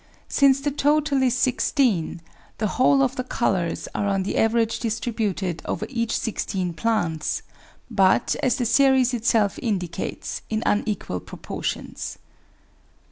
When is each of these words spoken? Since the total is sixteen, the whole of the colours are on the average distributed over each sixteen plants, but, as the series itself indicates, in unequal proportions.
Since 0.29 0.61
the 0.61 0.71
total 0.71 1.21
is 1.21 1.37
sixteen, 1.37 2.21
the 2.57 2.65
whole 2.81 3.03
of 3.03 3.17
the 3.17 3.23
colours 3.23 3.87
are 3.93 4.07
on 4.07 4.23
the 4.23 4.35
average 4.35 4.79
distributed 4.79 5.61
over 5.65 5.85
each 5.89 6.17
sixteen 6.17 6.73
plants, 6.73 7.43
but, 7.87 8.35
as 8.41 8.55
the 8.55 8.65
series 8.65 9.13
itself 9.13 9.59
indicates, 9.61 10.41
in 10.49 10.63
unequal 10.65 11.19
proportions. 11.19 12.17